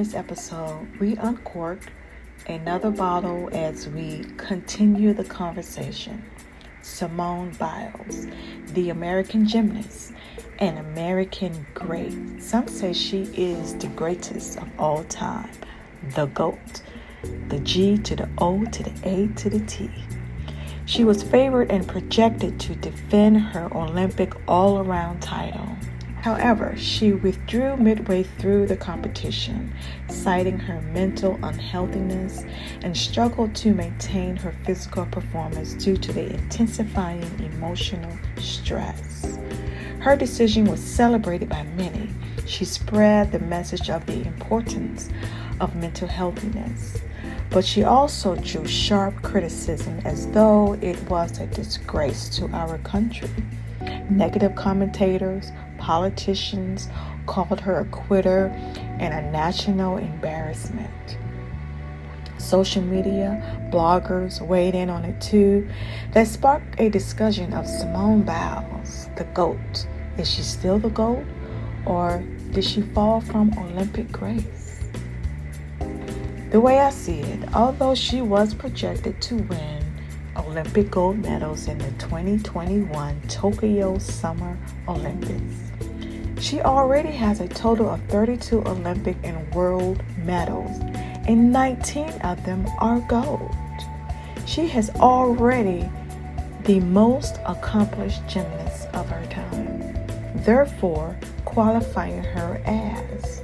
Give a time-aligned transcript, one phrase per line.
[0.00, 1.92] this episode, we uncork
[2.46, 6.24] another bottle as we continue the conversation.
[6.80, 8.26] Simone Biles,
[8.68, 10.14] the American gymnast,
[10.58, 12.42] an American great.
[12.42, 15.50] Some say she is the greatest of all time,
[16.14, 16.80] the GOAT,
[17.48, 19.90] the G to the O to the A to the T.
[20.86, 25.76] She was favored and projected to defend her Olympic all around title.
[26.22, 29.72] However, she withdrew midway through the competition,
[30.08, 32.44] citing her mental unhealthiness
[32.82, 39.38] and struggled to maintain her physical performance due to the intensifying emotional stress.
[40.00, 42.10] Her decision was celebrated by many.
[42.46, 45.08] She spread the message of the importance
[45.58, 46.98] of mental healthiness,
[47.48, 53.30] but she also drew sharp criticism as though it was a disgrace to our country.
[54.10, 56.88] Negative commentators politicians
[57.26, 58.46] called her a quitter
[59.00, 61.18] and a national embarrassment.
[62.38, 65.68] Social media, bloggers weighed in on it too.
[66.12, 69.86] That sparked a discussion of Simone Biles, the GOAT.
[70.18, 71.24] Is she still the GOAT?
[71.86, 72.22] Or
[72.52, 74.80] did she fall from Olympic grace?
[76.50, 79.84] The way I see it, although she was projected to win
[80.36, 84.58] Olympic gold medals in the 2021 Tokyo Summer
[84.88, 85.69] Olympics,
[86.40, 90.80] she already has a total of 32 Olympic and world medals,
[91.28, 93.54] and 19 of them are gold.
[94.46, 95.88] She has already
[96.64, 99.94] the most accomplished gymnast of her time,
[100.44, 101.14] therefore
[101.44, 103.42] qualifying her as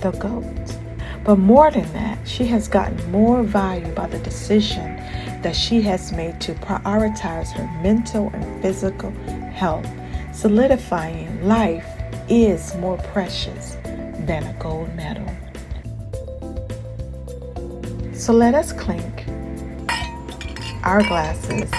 [0.00, 0.76] the GOAT.
[1.24, 4.96] But more than that, she has gotten more value by the decision
[5.40, 9.10] that she has made to prioritize her mental and physical
[9.52, 9.88] health,
[10.32, 11.93] solidifying life
[12.28, 13.76] is more precious
[14.26, 15.26] than a gold medal.
[18.14, 19.26] So let us clink
[20.82, 21.70] our glasses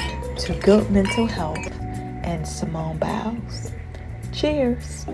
[0.46, 1.72] to good mental health
[2.24, 3.72] and Simone Biles.
[4.32, 5.06] Cheers.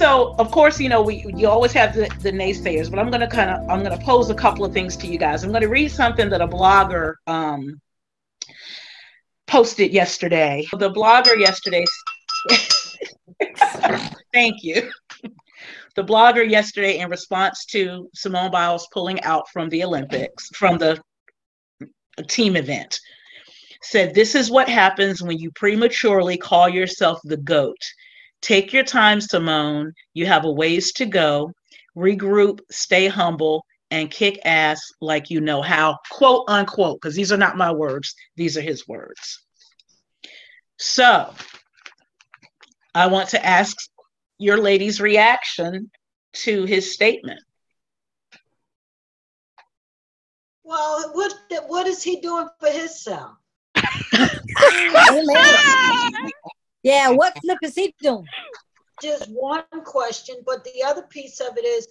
[0.00, 3.20] so of course you know we you always have the, the naysayers but i'm going
[3.20, 5.60] to kind of i'm to pose a couple of things to you guys i'm going
[5.60, 7.78] to read something that a blogger um,
[9.50, 10.64] posted yesterday.
[10.78, 11.84] The blogger yesterday.
[14.32, 14.90] Thank you.
[15.96, 21.02] The blogger yesterday, in response to Simone Biles pulling out from the Olympics, from the
[22.28, 22.98] team event,
[23.82, 27.82] said, This is what happens when you prematurely call yourself the GOAT.
[28.40, 29.92] Take your time, Simone.
[30.14, 31.50] You have a ways to go.
[31.96, 37.36] Regroup, stay humble, and kick ass like you know how, quote unquote, because these are
[37.36, 39.42] not my words, these are his words.
[40.78, 41.32] So
[42.94, 43.76] I want to ask
[44.38, 45.90] your lady's reaction
[46.32, 47.40] to his statement.
[50.62, 51.34] Well, what
[51.66, 53.32] what is he doing for himself?
[56.82, 58.24] yeah, what flip is he doing?
[59.02, 61.88] Just one question, but the other piece of it is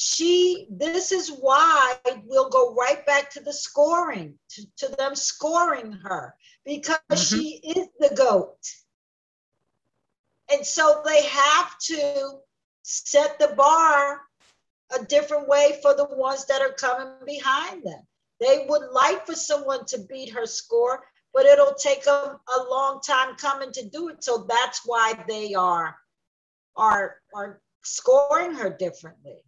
[0.00, 5.90] she this is why we'll go right back to the scoring to, to them scoring
[5.90, 7.36] her because mm-hmm.
[7.36, 8.60] she is the goat.
[10.52, 12.30] And so they have to
[12.82, 14.20] set the bar
[14.96, 18.00] a different way for the ones that are coming behind them.
[18.38, 21.02] They would like for someone to beat her score
[21.34, 24.22] but it'll take them a long time coming to do it.
[24.22, 25.96] So that's why they are
[26.76, 29.38] are are scoring her differently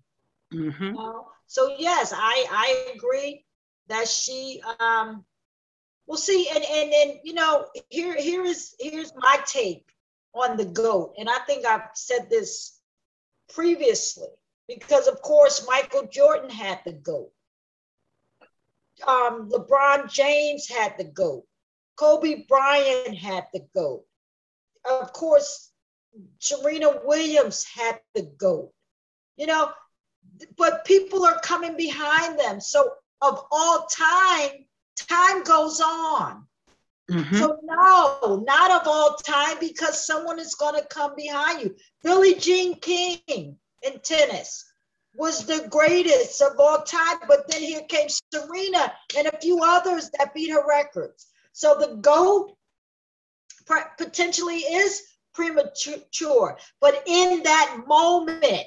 [0.53, 0.93] Mm-hmm.
[0.95, 1.29] Know?
[1.47, 3.45] So yes, I I agree
[3.89, 5.25] that she um
[6.07, 9.89] well see and and and you know here here is here's my take
[10.35, 12.79] on the goat and I think I've said this
[13.53, 14.29] previously
[14.69, 17.33] because of course Michael Jordan had the goat.
[19.07, 21.45] Um, LeBron James had the goat.
[21.97, 24.05] Kobe Bryant had the goat.
[24.89, 25.71] Of course,
[26.39, 28.73] Serena Williams had the goat.
[29.37, 29.71] You know,
[30.57, 32.61] but people are coming behind them.
[32.61, 34.65] So of all time,
[35.09, 36.47] time goes on.
[37.11, 37.37] Mm-hmm.
[37.37, 41.75] So no, not of all time because someone is going to come behind you.
[42.05, 44.65] Billie Jean King in tennis
[45.17, 50.11] was the greatest of all time, but then here came Serena and a few others
[50.19, 51.27] that beat her records.
[51.53, 52.57] So the GOAT
[53.99, 55.03] potentially is
[55.35, 58.67] premature, but in that moment,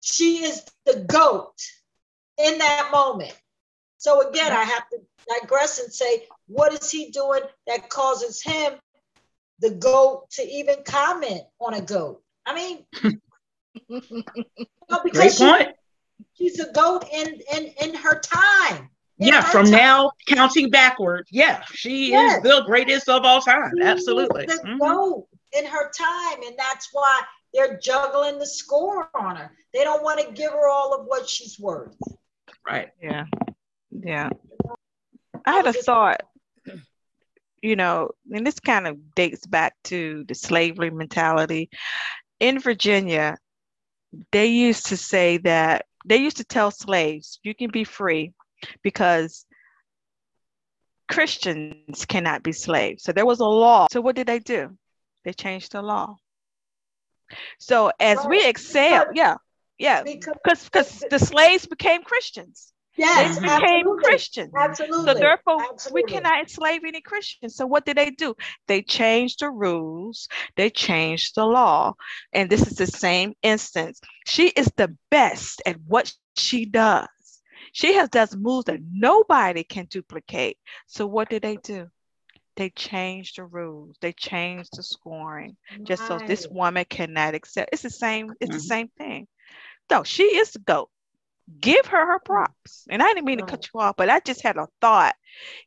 [0.00, 1.54] she is the GOAT
[2.38, 3.34] in that moment.
[3.98, 4.98] So again, I have to
[5.40, 8.74] digress and say, what is he doing that causes him
[9.60, 12.22] the goat to even comment on a goat.
[12.46, 12.84] I mean,
[14.88, 15.52] well, Great because she,
[16.34, 18.90] she's a goat in in in her time.
[19.20, 19.70] In Yeah, her from time.
[19.70, 21.26] now counting backward.
[21.30, 22.38] Yeah, she Yes.
[22.38, 23.72] is the greatest of all time.
[23.76, 24.44] She Absolutely.
[24.44, 24.78] is the Mhm.
[24.80, 25.26] goat
[25.58, 27.22] in her time, and that's why
[27.54, 29.52] they're juggling the score on her.
[29.72, 31.96] They don't want to give her all of what she's worth.
[32.66, 32.90] Right.
[33.02, 33.24] Yeah.
[33.90, 34.30] Yeah.
[35.44, 36.20] I I had a thought,
[37.62, 41.70] you know, and this kind of dates back to the slavery mentality.
[42.40, 43.38] In Virginia,
[44.32, 48.32] they used to say that they used to tell slaves, you can be free
[48.82, 49.44] because
[51.08, 53.02] Christians cannot be slaves.
[53.02, 53.86] So there was a law.
[53.90, 54.76] So what did they do?
[55.24, 56.16] They changed the law.
[57.58, 58.48] So as we Right.
[58.48, 59.34] excel, Because- yeah,
[59.78, 62.72] yeah, Because because the slaves became Christians.
[62.96, 64.52] yes, They became absolutely, Christians.
[64.56, 65.04] absolutely.
[65.06, 67.54] So therefore, we cannot enslave any Christians.
[67.56, 68.34] So what did they do?
[68.66, 70.28] They changed the rules.
[70.56, 71.94] They changed the law.
[72.32, 74.00] And this is the same instance.
[74.26, 77.08] She is the best at what she does.
[77.72, 80.58] She has does moves that nobody can duplicate.
[80.86, 81.88] So what did they do?
[82.58, 83.96] They changed the rules.
[84.00, 87.70] They changed the scoring just so this woman cannot accept.
[87.72, 88.34] It's the same.
[88.40, 88.68] It's the Mhm.
[88.68, 89.28] same thing.
[89.88, 90.90] No, she is the goat.
[91.60, 92.24] Give her her mm.
[92.24, 92.84] props.
[92.90, 95.14] And I didn't mean to cut you off, but I just had a thought.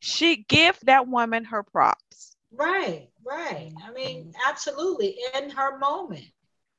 [0.02, 2.36] She give that woman her props.
[2.52, 3.72] Right, right.
[3.82, 4.50] I mean, mm-hmm.
[4.50, 5.18] absolutely.
[5.36, 6.26] In her moment,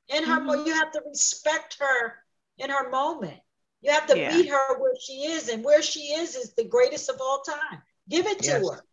[0.08, 0.72] in her, mo- you mm-hmm.
[0.72, 2.18] have to respect her
[2.58, 3.40] in her moment.
[3.80, 4.36] You have to Yeah.
[4.36, 7.82] meet her where she is, and where she is is the greatest of all time.
[8.10, 8.84] Give it to her.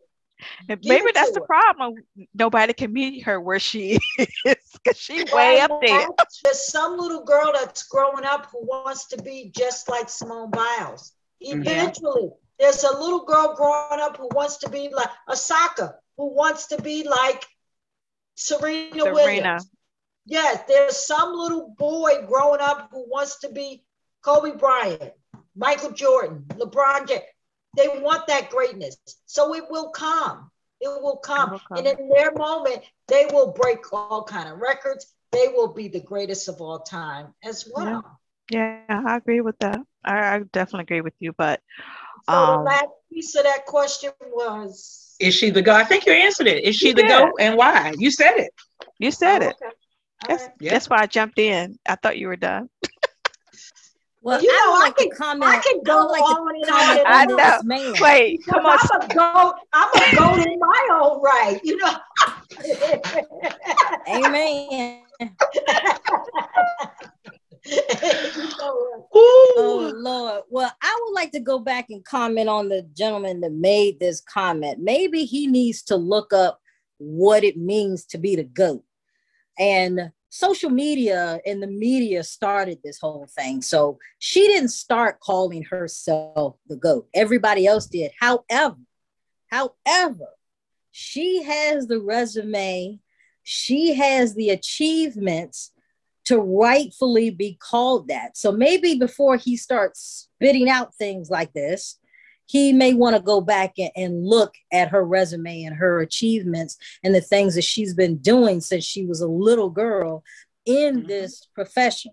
[0.68, 1.46] And Give maybe that's the her.
[1.46, 1.94] problem.
[2.34, 6.08] Nobody can meet her where she is because she way up there.
[6.44, 11.12] There's some little girl that's growing up who wants to be just like Simone Biles.
[11.40, 16.66] Eventually, there's a little girl growing up who wants to be like Osaka, who wants
[16.68, 17.46] to be like
[18.34, 19.14] Serena, Serena.
[19.14, 19.70] Williams.
[20.26, 23.82] Yes, there's some little boy growing up who wants to be
[24.22, 25.12] Kobe Bryant,
[25.56, 27.22] Michael Jordan, LeBron James.
[27.76, 28.96] They want that greatness.
[29.26, 30.50] So it will come.
[30.80, 31.50] It will come.
[31.70, 35.06] will And in their moment, they will break all kind of records.
[35.32, 38.02] They will be the greatest of all time as well.
[38.50, 39.80] Yeah, I agree with that.
[40.04, 41.32] I, I definitely agree with you.
[41.36, 41.60] But
[42.22, 45.76] So Um, the last piece of that question was Is she the goat?
[45.76, 46.64] I think you answered it.
[46.64, 47.08] Is she You the did.
[47.08, 47.94] goat and why?
[47.98, 48.50] You said it.
[48.98, 49.56] you said Oh, it.
[49.62, 49.74] okay.
[50.22, 50.52] All That's, right.
[50.60, 50.70] Yeah.
[50.72, 51.78] that's why I jumped in.
[51.86, 52.68] I thought you were done.
[54.22, 55.50] Well, You I know, would I like can- comment.
[55.50, 57.60] I can would go like on to and on I on know.
[57.64, 57.94] man.
[58.00, 58.78] Wait, come on.
[58.80, 59.54] I'm a goat.
[59.72, 61.96] I'm a goat in my own right, you know.
[64.08, 65.02] Amen.
[69.14, 70.42] Oh Lord.
[70.48, 74.20] Well, I would like to go back and comment on the gentleman that made this
[74.20, 74.78] comment.
[74.80, 76.60] Maybe he needs to look up
[76.98, 78.82] what it means to be the goat.
[79.58, 83.60] And social media and the media started this whole thing.
[83.60, 87.08] So she didn't start calling herself the goat.
[87.14, 88.12] Everybody else did.
[88.18, 88.78] However,
[89.50, 90.28] however,
[90.92, 93.00] she has the resume,
[93.42, 95.72] she has the achievements
[96.26, 98.36] to rightfully be called that.
[98.36, 101.98] So maybe before he starts spitting out things like this,
[102.50, 106.76] he may want to go back and, and look at her resume and her achievements
[107.04, 110.24] and the things that she's been doing since she was a little girl
[110.64, 111.06] in Mhm.
[111.06, 112.10] this profession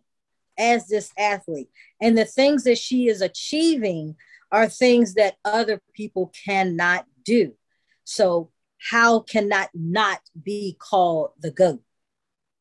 [0.55, 1.69] as this athlete.
[1.99, 4.15] And the things that she is achieving
[4.51, 7.55] are things that other people cannot do.
[8.03, 11.81] So, how can that not be called the GOAT?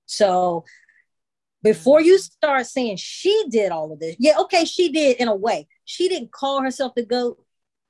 [0.07, 0.65] So,
[1.63, 5.35] before you start saying she did all of this, yeah, okay, she did in a
[5.37, 5.69] way.
[5.85, 7.39] She didn't call herself the GOAT,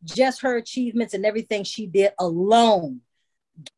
[0.04, 3.00] just her achievements and everything she did alone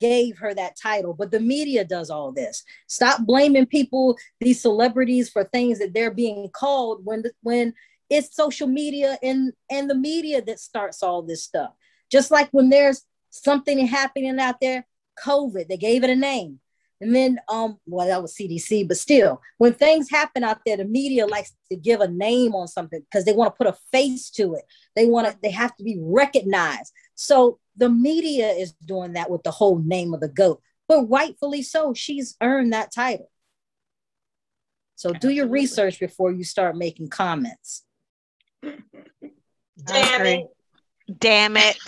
[0.00, 1.14] gave her that title.
[1.14, 2.64] But the media does all this.
[2.86, 7.74] Stop blaming people, these celebrities, for things that they're being called when when
[8.10, 11.72] it's social media and and the media that starts all this stuff.
[12.10, 14.86] Just like when there's something happening out there,
[15.24, 16.60] COVID, they gave it a name.
[17.00, 20.84] And then, um, well, that was CDC, but still, when things happen out there, the
[20.84, 24.30] media likes to give a name on something because they want to put a face
[24.30, 24.64] to it.
[24.96, 26.92] They want to, they have to be recognized.
[27.14, 31.62] So the media is doing that with the whole name of the goat, but rightfully
[31.62, 31.94] so.
[31.94, 33.30] She's earned that title.
[34.96, 37.84] So do your research before you start making comments.
[38.62, 40.46] Damn it.
[41.20, 41.78] Damn it.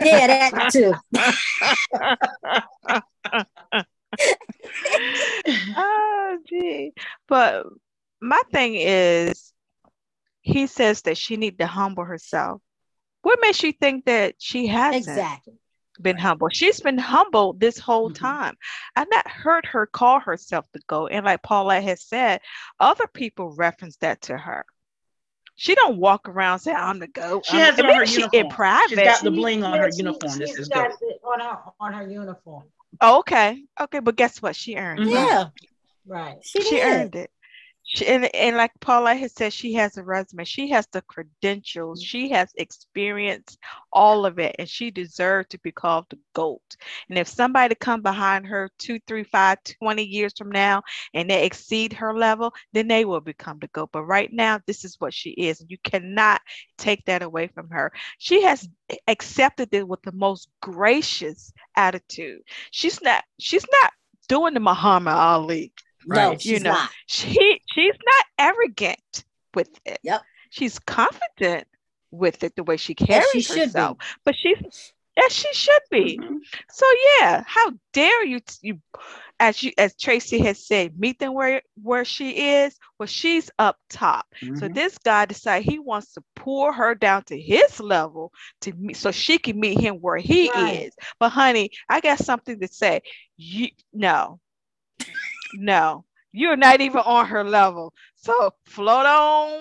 [0.00, 0.94] Yeah, that too.
[5.76, 6.92] oh, gee.
[7.28, 7.66] But
[8.20, 9.52] my thing is,
[10.42, 12.60] he says that she need to humble herself.
[13.22, 14.96] What makes you think that she hasn't?
[15.08, 15.54] Exactly.
[16.00, 16.48] been humble.
[16.50, 18.14] She's been humble this whole Mhm.
[18.16, 18.56] time.
[18.96, 21.08] I've not heard her call herself the GOAT.
[21.12, 22.40] And like Paula has said,
[22.80, 24.64] other people reference that to her.
[25.54, 27.44] She don't walk around saying I'm the GOAT.
[27.46, 28.44] She I'm-" has it on her she- uniform.
[28.46, 28.88] in private.
[28.88, 30.38] She's got the bling on her yeah, she- uniform.
[30.38, 31.10] This she's is got good.
[31.10, 32.64] it on her on her uniform.
[33.00, 33.62] Oh, okay.
[33.80, 34.54] Okay, but guess what?
[34.56, 35.08] She earned it.
[35.08, 35.12] Mhm.
[35.12, 35.44] Yeah,
[36.06, 36.36] Right.
[36.42, 37.30] she, she earned it.
[37.94, 40.44] She, and, and like Paula has said, she has a resume.
[40.44, 42.00] She has the credentials.
[42.00, 42.06] Mm-hmm.
[42.06, 43.58] She has experience,
[43.92, 46.62] all of it, and she deserves to be called the GOAT.
[47.10, 50.82] And if somebody come behind her two, three, five, 20 years from now
[51.12, 53.90] and they exceed her level, then they will become the GOAT.
[53.92, 55.60] But right now, this is what she is.
[55.60, 56.40] And you cannot
[56.78, 57.92] take that away from her.
[58.18, 58.66] She has
[59.06, 62.40] accepted it with the most gracious attitude.
[62.70, 63.92] She's not, she's not
[64.28, 65.72] doing the Muhammad Ali
[66.06, 66.40] No, Right.
[66.40, 66.90] she's You know, not.
[67.06, 69.24] she she's not arrogant
[69.54, 69.98] with it.
[70.02, 70.22] Yep.
[70.50, 71.66] She's confident
[72.10, 73.98] with it the way she carries she should herself.
[73.98, 74.04] be.
[74.24, 74.92] But she's
[75.26, 76.18] as she should be.
[76.22, 76.38] Mhm.
[76.70, 76.86] So
[77.20, 78.80] yeah, how dare you you
[79.40, 82.78] as you as Tracy has said, meet them where where she is.
[82.98, 84.26] Well, she's up top.
[84.56, 84.74] So Mhm.
[84.74, 89.10] this guy decided he wants to pull her down to his level to meet, so
[89.10, 90.86] she can meet him where he Right.
[90.86, 90.94] is.
[91.18, 93.02] But honey, I got something to say.
[93.36, 94.40] You no,
[95.54, 97.92] no, you're not even on her level.
[98.16, 99.52] So float on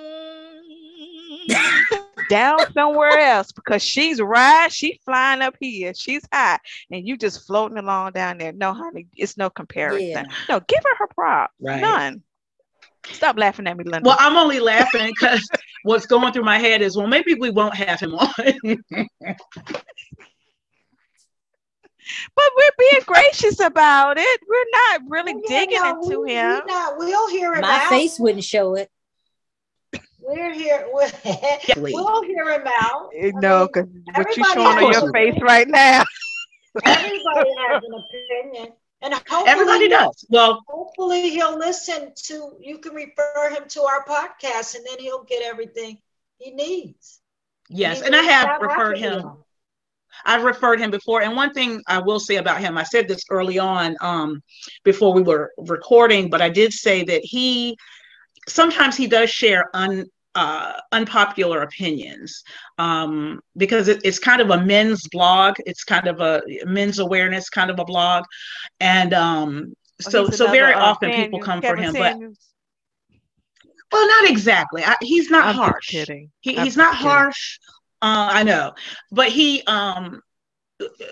[2.30, 4.72] down somewhere else because she's right.
[4.72, 5.94] She's flying up here.
[5.94, 6.60] She's high,
[6.90, 8.54] and you just floating along down there.
[8.54, 10.08] No, honey, it's no comparison.
[10.08, 10.24] Yeah.
[10.50, 11.54] No, give her her props.
[11.60, 11.82] Right.
[11.82, 12.24] None.
[13.12, 14.08] Stop laughing at me, Linda.
[14.08, 15.48] Well, I'm only laughing because
[15.84, 18.30] what's going through my head is, well, maybe we won't have him on.
[22.36, 24.40] But we're being gracious about it.
[24.48, 26.62] We're not really Well, yeah, digging no, into we, him.
[26.66, 27.90] We not, we'll hear him My out.
[27.90, 28.90] face wouldn't show it.
[30.20, 30.88] We're here.
[30.92, 31.10] We'll,
[31.78, 33.10] we'll hear him out.
[33.16, 36.04] Eh, I no, because what you everybody showing on your a- face right now.
[36.86, 40.26] everybody has an opinion, and hopefully, Everybody does.
[40.30, 42.52] Well, Hopefully, he'll listen to.
[42.60, 45.98] You can refer him to our podcast, and then he'll get everything
[46.38, 47.20] he needs.
[47.70, 49.32] yes, He and I have referred rocket him.
[50.26, 51.22] I've referred him before.
[51.22, 54.42] And one thing I will say about him, I said this early on um,
[54.84, 57.78] before we were recording, but I did say that he
[58.48, 62.44] sometimes he does share un, uh, unpopular opinions
[62.78, 65.56] um, because it, it's kind of a men's blog.
[65.66, 68.24] It's kind of a men's awareness kind of a blog.
[68.80, 72.18] And um, so, He's so very uh, often people come for him, but
[73.92, 74.84] well, not exactly.
[74.84, 75.90] I, he's not I'm harsh.
[75.90, 76.32] kidding.
[76.40, 77.10] He, he's not kidding.
[77.10, 77.60] harsh.
[78.02, 78.74] Uh, I know,
[79.12, 80.22] but he um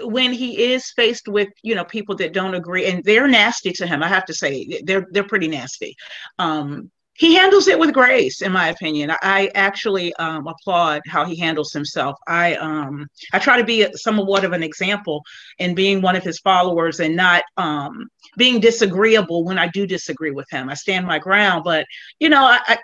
[0.02, 3.88] when he is faced with you know people that don't agree and they're nasty to
[3.88, 5.96] him, I have to say they're they're pretty nasty.
[6.40, 9.12] Um, he handles it with grace, in my opinion.
[9.22, 12.18] I, actually um, applaud how he handles himself.
[12.28, 15.24] I um I try to be somewhat of an example
[15.60, 20.32] in being one of his followers and not um being disagreeable when I do disagree
[20.32, 20.70] with him.
[20.70, 21.86] I stand my ground, but
[22.20, 22.78] you know I, I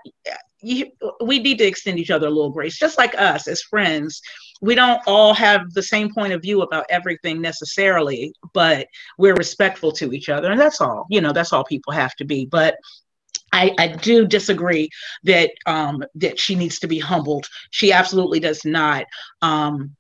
[0.66, 0.92] you,
[1.24, 4.22] we need to extend each other a little grace, just like us as friends.
[4.62, 9.92] We don't all have the same point of view about everything necessarily, but we're respectful
[9.94, 11.06] to each other, and that's all.
[11.10, 12.46] You know, that's all people have to be.
[12.46, 12.76] But
[13.52, 14.90] I, I do disagree
[15.24, 17.46] that um, that she needs to be humbled.
[17.70, 19.06] She absolutely does not.
[19.42, 19.96] Um,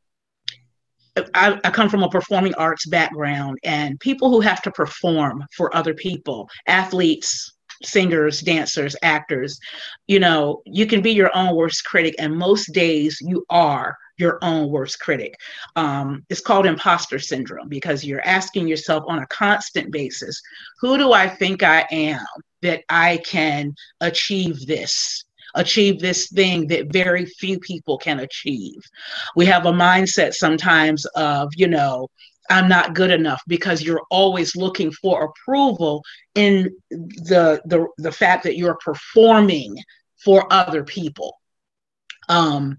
[1.33, 5.75] I, I come from a performing arts background, and people who have to perform for
[5.75, 9.59] other people, athletes, singers, dancers, actors,
[10.07, 14.39] you know, you can be your own worst critic, and most days you are your
[14.41, 15.35] own worst critic.
[15.75, 20.41] Um, it's called imposter syndrome because you're asking yourself on a constant basis,
[20.79, 22.25] who do I think I am
[22.61, 25.23] that I can achieve this?
[25.55, 28.81] Achieve this thing that very few people can achieve.
[29.37, 32.09] We have a mindset sometimes of, you know,
[32.49, 36.03] I'm not good enough because you're always looking for approval
[36.35, 39.77] in the the the fact that you're performing
[40.23, 41.35] for other people.
[42.29, 42.77] Um,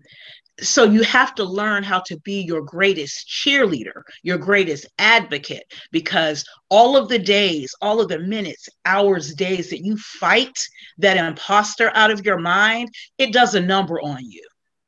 [0.61, 6.45] so you have to learn how to be your greatest cheerleader, your greatest advocate, because
[6.71, 10.59] all of the days, all of the minutes, hours, days that you fight
[10.99, 14.43] that imposter out of your mind, it does a number on you.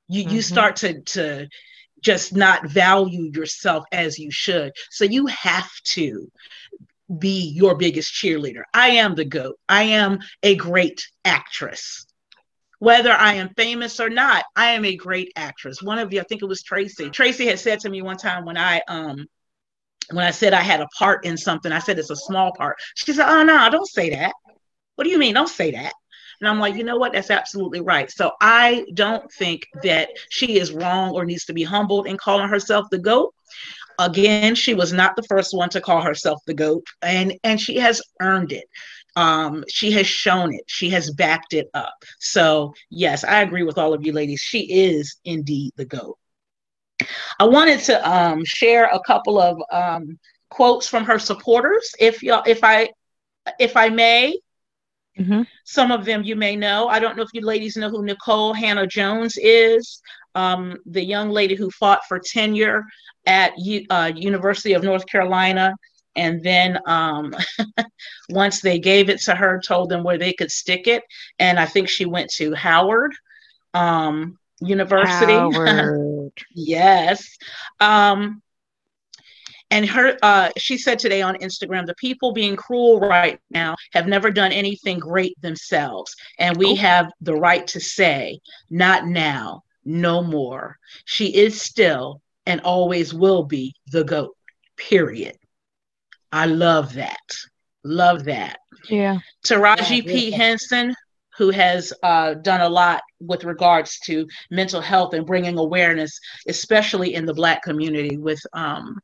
[0.08, 0.44] You you Mhm.
[0.44, 1.49] start to to
[2.00, 4.73] just not value yourself as you should.
[4.90, 6.31] So you have to
[7.19, 8.62] be your biggest cheerleader.
[8.75, 9.57] I am the GOAT.
[9.69, 12.07] I am a great actress.
[12.81, 15.83] Whether I am famous or not, I am a great actress.
[15.83, 17.11] One of you, I think it was Tracy.
[17.11, 19.26] Tracy had said to me one time when I um
[20.11, 22.76] when I said I had a part in something, I said it's a small part.
[22.95, 24.33] She said, "Oh no, don't say that."
[24.95, 25.35] What do you mean?
[25.35, 25.93] Don't say that.
[26.40, 27.12] And I'm like, you know what?
[27.12, 28.11] That's absolutely right.
[28.11, 32.49] So I don't think that she is wrong or needs to be humbled in calling
[32.49, 33.35] herself the GOAT.
[33.99, 37.76] again, she was not the first one to call herself the GOAT, and, and she
[37.78, 38.64] has earned it.
[39.16, 42.04] Um, she has shown it, she has backed it up.
[42.21, 44.40] So, yes, I agree with all of you ladies.
[44.40, 46.16] She is indeed the GOAT.
[47.40, 50.18] I wanted to um, share a couple of um,
[50.50, 52.90] quotes from her supporters, if y'all, if I,
[53.59, 54.38] if I may.
[55.18, 55.42] Mm-hmm.
[55.64, 56.88] Some of them you may know.
[56.88, 60.00] I don't know if you ladies know who Nikole Hannah-Jones is,
[60.34, 62.84] um, the young lady who fought for tenure
[63.26, 65.75] at U- uh, University of North Carolina,
[66.16, 67.34] and then um,
[68.30, 71.02] once they gave it to her, told them where they could stick it,
[71.38, 73.12] and I think she went to Howard
[73.75, 75.32] um, University.
[75.32, 76.32] Howard.
[76.54, 77.37] yes.
[77.80, 78.42] Um,
[79.70, 84.06] and her, uh, she said today on Instagram, the people being cruel right now have
[84.06, 86.14] never done anything great themselves.
[86.38, 86.76] And we Oh.
[86.76, 90.78] have the right to say, not now, no more.
[91.04, 94.34] She is still and always will be the GOAT,
[94.76, 95.37] period.
[96.32, 97.16] I love that.
[97.84, 98.58] Love that.
[98.88, 99.18] Yeah.
[99.46, 100.28] Taraji Yeah, P.
[100.30, 100.37] yeah.
[100.37, 100.94] Henson,
[101.37, 107.14] who has uh, done a lot with regards to mental health and bringing awareness, especially
[107.14, 108.98] in the Black community with um,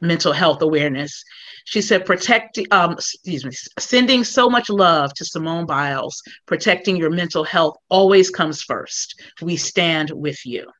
[0.00, 1.24] mental health awareness.
[1.64, 7.10] She said, protecting, um, excuse me, sending so much love to Simone Biles, protecting your
[7.10, 9.20] mental health always comes first.
[9.42, 10.70] We stand with you.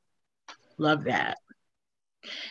[0.78, 1.38] Love that.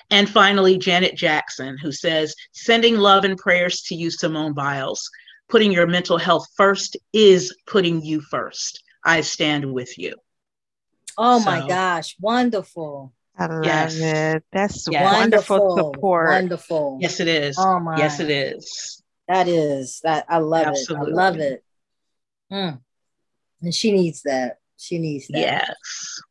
[0.09, 5.09] And finally, Janet Jackson, who says, sending love and prayers to you, Simone Biles.
[5.47, 8.83] Putting your mental health first is putting you first.
[9.03, 10.15] I stand with you.
[11.17, 13.13] Oh my gosh, wonderful.
[13.37, 13.95] I love Yes.
[13.95, 14.43] it.
[14.51, 15.13] That's Yes.
[15.13, 15.93] wonderful Wonderful.
[15.93, 16.29] support.
[16.29, 16.97] Wonderful.
[17.01, 17.57] Yes, it is.
[17.59, 17.97] Oh my.
[17.97, 19.01] Yes, it is.
[19.27, 21.11] That is that I love Absolutely.
[21.11, 21.13] it.
[21.13, 21.63] I love it.
[22.51, 22.81] Mm.
[23.61, 24.59] And she needs that.
[24.77, 25.39] She needs that.
[25.39, 26.21] Yes.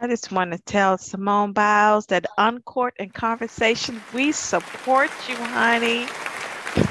[0.00, 6.06] I just want to tell Simone Biles that Uncorked in Conversation, we support you, honey.
[6.76, 6.82] We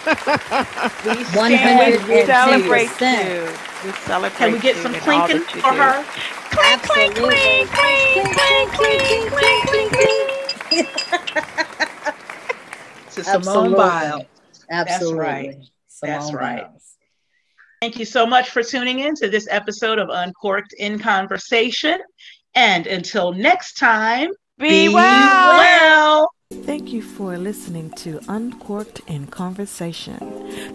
[1.38, 3.26] One stand hundred with We celebrate 110%.
[3.26, 3.42] you.
[3.86, 5.78] We celebrate Can we get you some and all clinking that you for do.
[5.78, 6.06] her?
[6.64, 7.68] Absolutely.
[13.12, 14.24] To Simone Biles.
[14.72, 15.18] Absolutely.
[15.20, 15.56] That's right.
[16.02, 16.62] That's right.
[16.64, 16.96] Biles.
[17.82, 22.00] Thank you so much for tuning in to this episode of Uncorked in Conversation.
[22.56, 25.58] And until next time, Be, well.
[25.58, 26.32] well.
[26.62, 30.18] Thank you for listening to Uncorked in Conversation.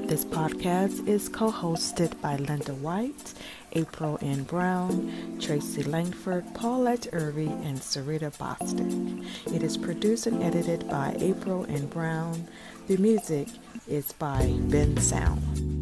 [0.06, 3.32] This podcast is co hosted by Linda White,
[3.72, 4.42] April N.
[4.42, 9.24] Brown, Tracy Langford, Paulette Irving, and Sarita Bostic.
[9.54, 11.86] It is produced and edited by April N.
[11.86, 12.48] Brown.
[12.88, 13.48] The music
[13.86, 15.77] is by Bensound.